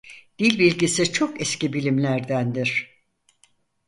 [0.39, 2.89] Dil bilgisi çok eski bilimlerdendir.